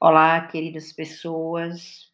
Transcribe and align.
Olá, 0.00 0.46
queridas 0.46 0.92
pessoas. 0.92 2.08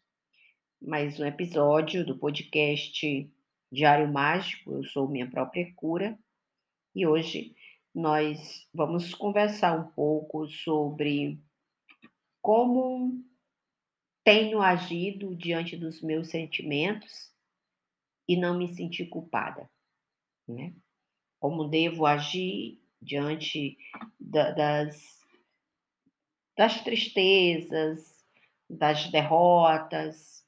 Mais 0.81 1.19
um 1.19 1.25
episódio 1.25 2.03
do 2.03 2.17
podcast 2.17 3.31
Diário 3.71 4.11
Mágico. 4.11 4.73
Eu 4.73 4.83
sou 4.85 5.07
minha 5.07 5.29
própria 5.29 5.71
cura 5.75 6.17
e 6.95 7.05
hoje 7.05 7.55
nós 7.93 8.67
vamos 8.73 9.13
conversar 9.13 9.79
um 9.79 9.91
pouco 9.91 10.47
sobre 10.47 11.39
como 12.41 13.23
tenho 14.23 14.63
agido 14.63 15.35
diante 15.35 15.77
dos 15.77 16.01
meus 16.01 16.29
sentimentos 16.29 17.31
e 18.27 18.35
não 18.35 18.57
me 18.57 18.73
sentir 18.73 19.09
culpada, 19.09 19.69
né? 20.47 20.73
Como 21.39 21.67
devo 21.67 22.07
agir 22.07 22.81
diante 22.99 23.77
da, 24.19 24.49
das 24.49 25.23
das 26.57 26.81
tristezas, 26.83 28.23
das 28.69 29.09
derrotas, 29.11 30.45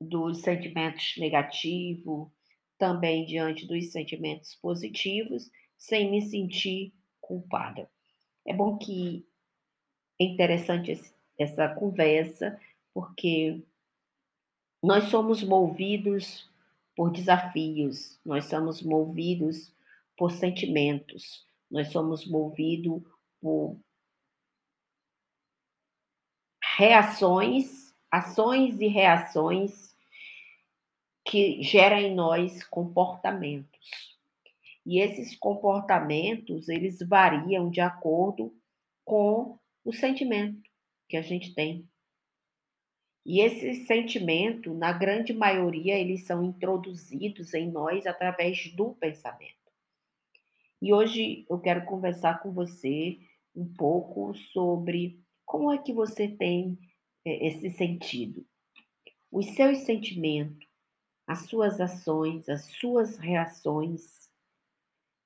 dos 0.00 0.38
sentimentos 0.42 1.14
negativos, 1.18 2.28
também 2.78 3.26
diante 3.26 3.66
dos 3.66 3.92
sentimentos 3.92 4.54
positivos, 4.54 5.50
sem 5.76 6.10
me 6.10 6.22
sentir 6.22 6.92
culpada. 7.20 7.90
É 8.46 8.54
bom 8.54 8.78
que 8.78 9.26
é 10.18 10.24
interessante 10.24 10.98
essa 11.38 11.68
conversa, 11.68 12.58
porque 12.92 13.62
nós 14.82 15.04
somos 15.04 15.42
movidos 15.42 16.48
por 16.96 17.10
desafios, 17.10 18.18
nós 18.24 18.46
somos 18.46 18.82
movidos 18.82 19.74
por 20.16 20.32
sentimentos, 20.32 21.46
nós 21.70 21.88
somos 21.88 22.26
movidos 22.26 23.02
por 23.40 23.78
reações, 26.80 27.94
ações 28.10 28.80
e 28.80 28.86
reações 28.86 29.94
que 31.26 31.62
geram 31.62 31.98
em 31.98 32.14
nós 32.14 32.64
comportamentos. 32.64 34.18
E 34.86 34.98
esses 34.98 35.36
comportamentos, 35.36 36.70
eles 36.70 36.98
variam 37.00 37.68
de 37.68 37.82
acordo 37.82 38.56
com 39.04 39.58
o 39.84 39.92
sentimento 39.92 40.62
que 41.06 41.18
a 41.18 41.22
gente 41.22 41.54
tem. 41.54 41.86
E 43.26 43.40
esse 43.40 43.84
sentimento, 43.84 44.72
na 44.72 44.90
grande 44.90 45.34
maioria, 45.34 45.98
eles 45.98 46.24
são 46.24 46.42
introduzidos 46.42 47.52
em 47.52 47.70
nós 47.70 48.06
através 48.06 48.74
do 48.74 48.94
pensamento. 48.94 49.70
E 50.80 50.94
hoje 50.94 51.44
eu 51.50 51.60
quero 51.60 51.84
conversar 51.84 52.40
com 52.40 52.50
você 52.50 53.18
um 53.54 53.70
pouco 53.70 54.34
sobre 54.34 55.20
como 55.50 55.72
é 55.72 55.78
que 55.78 55.92
você 55.92 56.28
tem 56.28 56.78
eh, 57.24 57.48
esse 57.48 57.70
sentido? 57.70 58.46
Os 59.32 59.46
seus 59.46 59.78
sentimentos, 59.78 60.64
as 61.26 61.40
suas 61.46 61.80
ações, 61.80 62.48
as 62.48 62.66
suas 62.66 63.18
reações 63.18 64.30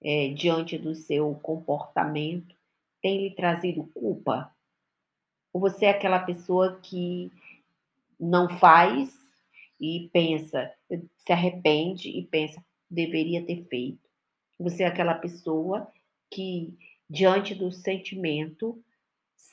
é, 0.03 0.28
diante 0.28 0.78
do 0.78 0.94
seu 0.94 1.34
comportamento 1.34 2.56
têm 3.03 3.20
lhe 3.20 3.34
trazido 3.34 3.84
culpa? 3.92 4.50
Ou 5.53 5.61
você 5.61 5.84
é 5.84 5.91
aquela 5.91 6.20
pessoa 6.20 6.81
que 6.81 7.31
não 8.19 8.48
faz 8.59 9.14
e 9.78 10.09
pensa, 10.11 10.72
se 10.88 11.33
arrepende 11.34 12.09
e 12.09 12.25
pensa, 12.25 12.64
deveria 12.91 13.44
ter 13.44 13.62
feito? 13.66 14.09
Você 14.59 14.84
é 14.84 14.86
aquela 14.86 15.16
pessoa 15.16 15.86
que, 16.31 16.75
diante 17.11 17.55
do 17.55 17.70
sentimento, 17.70 18.83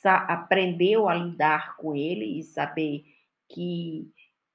aprendeu 0.04 1.08
a 1.08 1.14
lidar 1.14 1.76
com 1.76 1.94
ele 1.94 2.38
e 2.38 2.42
saber 2.42 3.04
que 3.48 4.10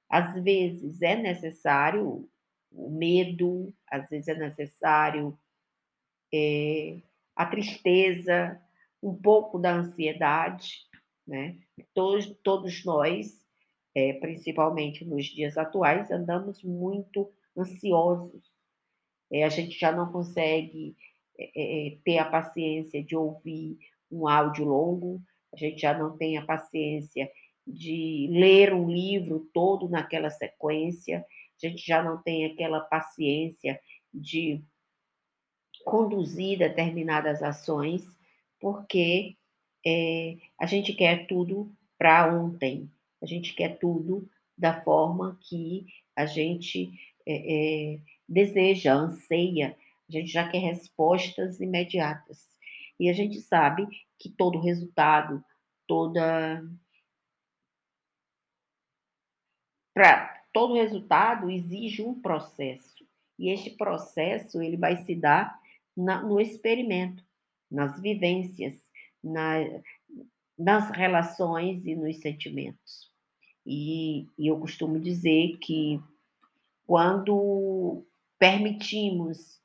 às 0.08 0.34
vezes 0.42 1.02
é 1.02 1.16
necessário 1.16 2.28
o 2.70 2.90
medo, 2.90 3.72
às 3.90 4.08
vezes 4.08 4.28
é 4.28 4.34
necessário 4.34 5.38
é, 6.32 7.00
a 7.34 7.46
tristeza, 7.46 8.60
um 9.02 9.14
pouco 9.14 9.58
da 9.58 9.74
ansiedade, 9.74 10.86
né? 11.26 11.58
Todos, 11.94 12.26
todos 12.42 12.84
nós, 12.84 13.46
é, 13.94 14.14
principalmente 14.14 15.04
nos 15.04 15.26
dias 15.26 15.56
atuais, 15.56 16.10
andamos 16.10 16.62
muito 16.62 17.30
ansiosos. 17.56 18.50
É, 19.30 19.44
a 19.44 19.48
gente 19.48 19.78
já 19.78 19.92
não 19.92 20.10
consegue 20.10 20.96
ter 22.04 22.18
a 22.18 22.28
paciência 22.28 23.02
de 23.04 23.14
ouvir 23.14 23.78
um 24.10 24.26
áudio 24.26 24.64
longo, 24.64 25.22
a 25.52 25.56
gente 25.56 25.80
já 25.80 25.96
não 25.96 26.16
tem 26.16 26.36
a 26.36 26.44
paciência 26.44 27.30
de 27.66 28.28
ler 28.30 28.72
um 28.72 28.90
livro 28.90 29.48
todo 29.52 29.88
naquela 29.88 30.30
sequência, 30.30 31.24
a 31.62 31.68
gente 31.68 31.86
já 31.86 32.02
não 32.02 32.22
tem 32.22 32.46
aquela 32.46 32.80
paciência 32.80 33.80
de 34.12 34.62
conduzir 35.84 36.58
determinadas 36.58 37.42
ações, 37.42 38.04
porque 38.60 39.36
é, 39.86 40.36
a 40.58 40.66
gente 40.66 40.92
quer 40.92 41.26
tudo 41.26 41.70
para 41.98 42.32
ontem, 42.34 42.90
a 43.20 43.26
gente 43.26 43.54
quer 43.54 43.78
tudo 43.78 44.28
da 44.56 44.80
forma 44.82 45.38
que 45.42 45.86
a 46.16 46.26
gente 46.26 46.90
é, 47.26 47.94
é, 47.94 48.00
deseja, 48.28 48.94
anseia, 48.94 49.76
a 50.08 50.12
gente 50.12 50.28
já 50.28 50.48
quer 50.48 50.58
respostas 50.58 51.60
imediatas. 51.60 52.48
E 52.98 53.08
a 53.08 53.12
gente 53.12 53.40
sabe 53.40 53.86
que 54.18 54.28
todo 54.28 54.60
resultado, 54.60 55.44
toda. 55.86 56.64
Para 59.94 60.42
todo 60.52 60.74
resultado 60.74 61.50
exige 61.50 62.02
um 62.02 62.20
processo. 62.20 63.06
E 63.38 63.50
este 63.50 63.70
processo 63.70 64.60
ele 64.60 64.76
vai 64.76 64.96
se 65.04 65.14
dar 65.14 65.60
na, 65.96 66.22
no 66.22 66.40
experimento, 66.40 67.24
nas 67.70 68.00
vivências, 68.00 68.76
na, 69.22 69.58
nas 70.58 70.90
relações 70.90 71.86
e 71.86 71.94
nos 71.94 72.16
sentimentos. 72.16 73.08
E, 73.64 74.26
e 74.36 74.48
eu 74.48 74.58
costumo 74.58 74.98
dizer 74.98 75.58
que 75.58 76.00
quando 76.86 78.04
permitimos 78.38 79.60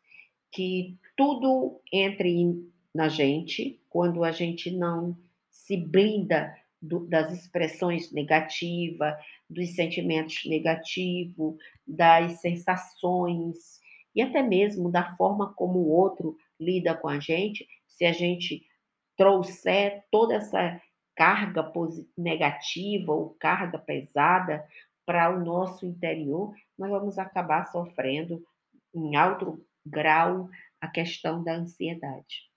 que 0.52 0.98
tudo 1.16 1.80
entre 1.92 2.72
na 2.94 3.08
gente, 3.10 3.82
quando 3.90 4.24
a 4.24 4.32
gente 4.32 4.70
não 4.72 5.18
se 5.50 5.78
blinda 5.78 6.56
do, 6.82 7.08
das 7.08 7.32
expressões 7.32 8.12
negativas, 8.12 9.16
dos 9.50 9.76
sentimentos 9.76 10.46
negativos, 10.46 11.56
das 11.88 12.42
sensações 12.42 13.82
e 14.16 14.22
até 14.22 14.44
mesmo 14.44 14.92
da 14.92 15.16
forma 15.16 15.54
como 15.54 15.80
o 15.80 15.90
outro 15.90 16.38
lida 16.60 16.96
com 16.96 17.08
a 17.08 17.20
gente, 17.20 17.68
se 17.88 18.06
a 18.06 18.12
gente 18.12 18.66
trouxer 19.18 20.04
toda 20.12 20.36
essa 20.36 20.82
carga 21.16 21.72
negativa 22.18 23.12
ou 23.12 23.36
carga 23.40 23.78
pesada 23.78 24.68
para 25.06 25.36
o 25.36 25.44
nosso 25.44 25.86
interior, 25.86 26.56
nós 26.78 26.90
vamos 26.90 27.18
acabar 27.18 27.66
sofrendo 27.68 28.44
em 28.94 29.16
alto 29.16 29.64
grau 29.86 30.50
a 30.80 30.88
questão 30.88 31.44
da 31.44 31.54
ansiedade. 31.54 32.53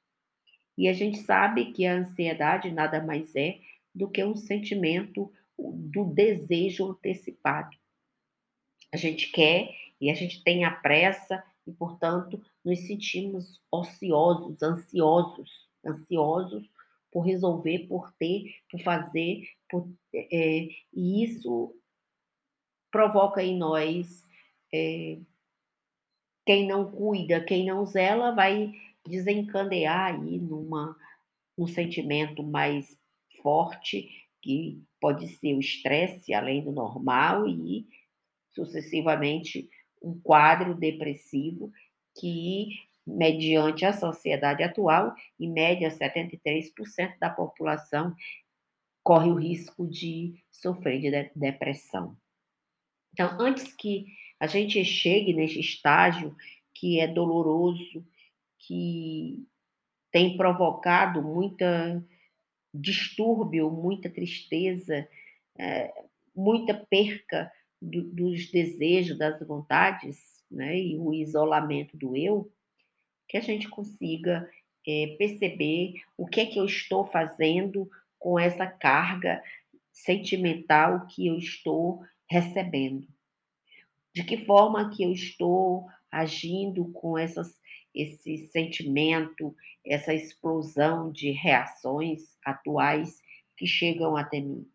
E 0.77 0.89
a 0.89 0.93
gente 0.93 1.19
sabe 1.19 1.73
que 1.73 1.87
a 1.87 1.95
ansiedade 1.95 2.71
nada 2.71 3.03
mais 3.03 3.35
é 3.35 3.61
do 3.95 4.09
que 4.09 4.23
um 4.23 4.37
sentimento 4.37 5.33
do 5.59 6.05
desejo 6.05 6.91
antecipado. 6.91 7.77
A 8.93 8.97
gente 8.97 9.33
quer 9.33 9.75
e 10.01 10.11
a 10.11 10.15
gente 10.15 10.43
tem 10.45 10.65
a 10.65 10.71
pressa 10.71 11.43
e, 11.67 11.73
portanto, 11.73 12.43
nos 12.65 12.81
sentimos 12.81 13.61
ociosos, 13.71 14.63
ansiosos, 14.63 15.51
ansiosos 15.85 16.69
por 17.11 17.23
resolver, 17.23 17.87
por 17.89 18.13
ter, 18.19 18.55
por 18.71 18.81
fazer, 18.83 19.49
por, 19.71 19.89
é, 20.15 20.69
e 20.93 21.25
isso 21.25 21.75
provoca 22.91 23.43
em 23.43 23.57
nós 23.57 24.23
é, 24.73 25.19
quem 26.45 26.67
não 26.67 26.91
cuida, 26.91 27.43
quem 27.43 27.67
não 27.67 27.85
zela, 27.87 28.33
vai 28.33 28.73
desencadear 29.09 30.15
aí 30.15 30.39
numa, 30.39 30.97
num 31.57 31.67
sentimento 31.67 32.43
mais 32.43 32.99
forte, 33.43 34.09
que 34.43 34.83
pode 35.01 35.29
ser 35.29 35.55
o 35.55 35.61
estresse 35.61 36.33
além 36.33 36.63
do 36.63 36.73
normal 36.73 37.49
e 37.49 37.87
sucessivamente 38.53 39.69
um 40.03 40.19
quadro 40.21 40.75
depressivo 40.75 41.73
que, 42.19 42.69
mediante 43.07 43.85
a 43.85 43.93
sociedade 43.93 44.63
atual, 44.63 45.15
em 45.39 45.51
média 45.51 45.91
73% 45.91 47.19
da 47.19 47.31
população 47.31 48.15
corre 49.03 49.31
o 49.31 49.35
risco 49.35 49.87
de 49.87 50.35
sofrer 50.51 51.01
de 51.01 51.31
depressão. 51.35 52.17
Então, 53.13 53.41
antes 53.41 53.73
que 53.75 54.07
a 54.39 54.47
gente 54.47 54.85
chegue 54.85 55.33
nesse 55.33 55.61
estágio 55.61 56.37
que 56.75 57.01
é 57.01 57.07
doloroso, 57.07 58.05
que 58.67 59.47
tem 60.11 60.37
provocado 60.37 61.23
muita 61.23 62.05
distúrbio, 62.73 63.71
muita 63.71 64.11
tristeza, 64.11 65.09
é, 65.59 65.93
muita 66.35 66.75
perca 66.75 67.51
do, 67.81 68.03
dos 68.03 68.51
desejos, 68.51 69.19
das 69.19 69.39
vontades, 69.47 70.19
né, 70.51 70.79
e 70.79 70.99
o 70.99 71.13
isolamento 71.13 71.97
do 71.97 72.17
eu, 72.17 72.51
que 73.29 73.37
a 73.37 73.41
gente 73.41 73.69
consiga 73.69 74.49
é, 74.87 75.17
perceber 75.19 75.95
o 76.17 76.27
que 76.27 76.41
é 76.41 76.47
que 76.47 76.59
eu 76.59 76.65
estou 76.65 77.07
fazendo 77.07 77.91
com 78.19 78.39
essa 78.39 78.67
carga 78.67 79.43
sentimental 79.93 81.07
que 81.07 81.27
eu 81.27 81.37
estou 81.39 82.03
recebendo. 82.31 83.07
De 84.15 84.25
que 84.25 84.45
forma 84.45 84.91
que 84.91 85.03
eu 85.03 85.13
estou 85.13 85.87
agindo 86.11 86.91
com 86.93 87.19
essas, 87.19 87.59
esse 87.97 88.37
sentimento, 88.49 89.57
essa 89.85 90.13
explosão 90.13 91.11
de 91.11 91.31
reações 91.31 92.37
atuais 92.45 93.23
que 93.57 93.67
chegam 93.67 94.17
até 94.17 94.39
mim. 94.41 94.71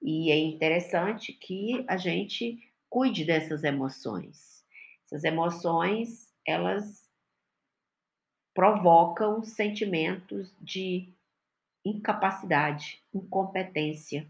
E 0.00 0.30
é 0.30 0.38
interessante 0.38 1.32
que 1.32 1.84
a 1.86 1.96
gente 1.96 2.58
cuide 2.88 3.24
dessas 3.24 3.62
emoções. 3.62 4.64
Essas 5.04 5.24
emoções, 5.24 6.32
elas 6.46 7.04
provocam 8.54 9.42
sentimentos 9.42 10.54
de 10.60 11.12
incapacidade, 11.84 13.02
incompetência, 13.12 14.26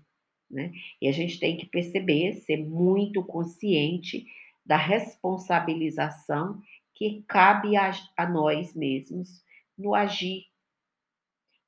né? 0.50 0.72
E 1.00 1.08
a 1.08 1.12
gente 1.12 1.38
tem 1.38 1.56
que 1.56 1.67
perceber, 1.67 2.34
ser 2.34 2.56
muito 2.56 3.22
consciente 3.22 4.26
da 4.64 4.76
responsabilização 4.76 6.62
que 7.11 7.23
cabe 7.23 7.77
a, 7.77 7.93
a 8.17 8.27
nós 8.27 8.75
mesmos 8.75 9.45
no 9.77 9.95
agir, 9.95 10.47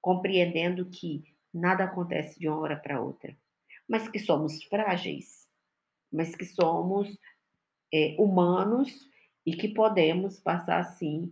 compreendendo 0.01 0.87
que 0.87 1.25
nada 1.53 1.85
acontece 1.85 2.39
de 2.39 2.49
uma 2.49 2.59
hora 2.59 2.77
para 2.77 3.01
outra, 3.01 3.37
mas 3.89 4.09
que 4.09 4.19
somos 4.19 4.63
frágeis, 4.65 5.47
mas 6.11 6.35
que 6.35 6.45
somos 6.45 7.19
é, 7.93 8.17
humanos 8.19 9.11
e 9.45 9.55
que 9.55 9.69
podemos 9.69 10.41
passar, 10.41 10.83
sim, 10.85 11.31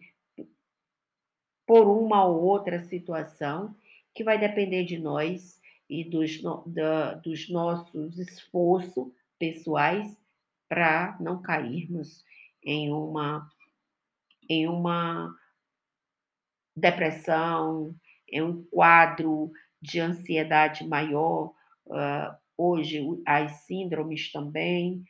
por 1.66 1.86
uma 1.86 2.26
ou 2.26 2.42
outra 2.42 2.82
situação 2.84 3.74
que 4.14 4.22
vai 4.22 4.38
depender 4.38 4.84
de 4.84 4.98
nós 4.98 5.60
e 5.88 6.04
dos, 6.04 6.42
da, 6.66 7.14
dos 7.14 7.48
nossos 7.48 8.18
esforços 8.18 9.10
pessoais 9.38 10.14
para 10.68 11.16
não 11.20 11.40
cairmos 11.40 12.22
em 12.62 12.92
uma, 12.92 13.50
em 14.48 14.68
uma 14.68 15.34
depressão, 16.76 17.94
em 18.28 18.42
um 18.42 18.64
quadro 18.64 19.50
de 19.80 20.00
ansiedade 20.00 20.86
maior, 20.86 21.52
uh, 21.86 22.34
hoje 22.56 23.00
as 23.26 23.64
síndromes 23.66 24.32
também, 24.32 25.04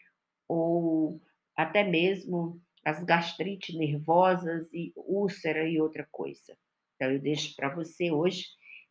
ou 0.49 1.21
até 1.57 1.85
mesmo 1.85 2.61
as 2.85 3.03
gastrites 3.03 3.75
nervosas 3.77 4.69
e 4.73 4.93
úlcera 4.97 5.67
e 5.67 5.81
outra 5.81 6.07
coisa. 6.11 6.57
Então, 6.97 7.11
eu 7.11 7.19
deixo 7.19 7.55
para 7.57 7.75
você 7.75 8.11
hoje 8.11 8.47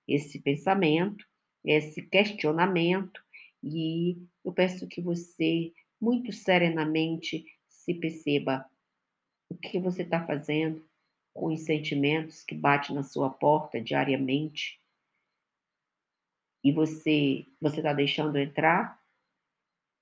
esse 0.07 0.41
pensamento, 0.41 1.23
esse 1.63 2.01
questionamento, 2.01 3.21
e 3.63 4.17
eu 4.43 4.51
peço 4.51 4.87
que 4.87 5.01
você, 5.01 5.71
muito 6.01 6.31
serenamente, 6.33 7.45
se 7.67 7.93
perceba 7.93 8.65
o 9.53 9.57
que 9.57 9.79
você 9.79 10.01
está 10.03 10.25
fazendo 10.25 10.83
com 11.33 11.53
os 11.53 11.61
sentimentos 11.61 12.43
que 12.43 12.55
batem 12.55 12.95
na 12.95 13.03
sua 13.03 13.29
porta 13.29 13.79
diariamente 13.81 14.79
e 16.63 16.71
você 16.71 17.45
você 17.59 17.77
está 17.77 17.93
deixando 17.93 18.37
entrar, 18.37 19.01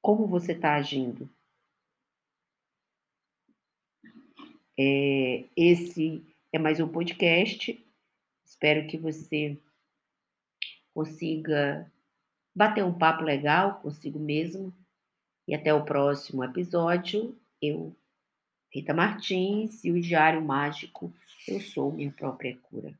como 0.01 0.27
você 0.27 0.53
está 0.53 0.75
agindo? 0.75 1.29
É, 4.79 5.45
esse 5.55 6.23
é 6.53 6.59
mais 6.59 6.79
um 6.79 6.87
podcast. 6.87 7.85
Espero 8.45 8.87
que 8.87 8.97
você 8.97 9.57
consiga 10.93 11.91
bater 12.55 12.83
um 12.83 12.97
papo 12.97 13.23
legal 13.23 13.81
consigo 13.81 14.19
mesmo. 14.19 14.73
E 15.47 15.55
até 15.55 15.73
o 15.73 15.83
próximo 15.83 16.43
episódio. 16.43 17.35
Eu, 17.61 17.95
Rita 18.73 18.93
Martins, 18.93 19.83
e 19.83 19.91
o 19.91 19.99
Diário 19.99 20.41
Mágico, 20.41 21.13
eu 21.47 21.59
sou 21.59 21.91
minha 21.91 22.11
própria 22.11 22.57
cura. 22.63 22.93